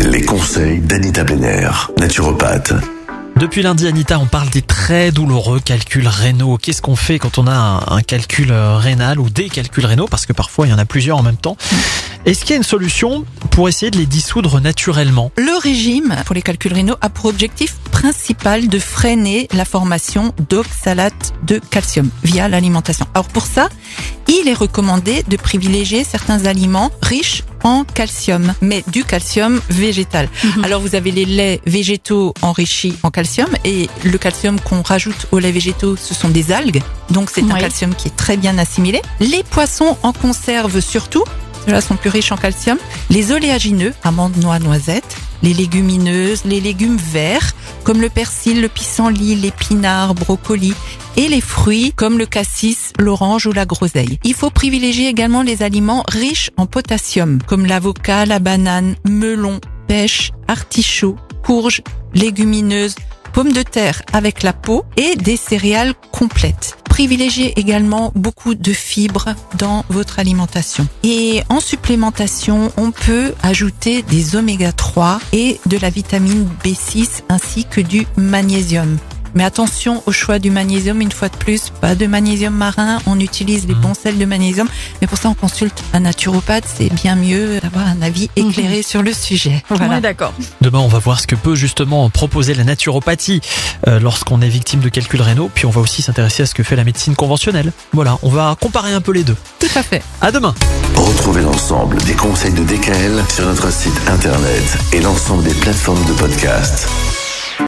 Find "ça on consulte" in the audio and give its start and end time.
85.18-85.82